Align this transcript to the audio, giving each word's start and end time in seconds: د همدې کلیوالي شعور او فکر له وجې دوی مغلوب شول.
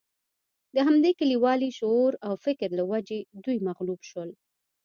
د 0.75 0.77
همدې 0.87 1.11
کلیوالي 1.19 1.69
شعور 1.77 2.11
او 2.27 2.33
فکر 2.45 2.67
له 2.79 2.83
وجې 2.91 3.19
دوی 3.43 3.57
مغلوب 3.67 3.99
شول. 4.09 4.29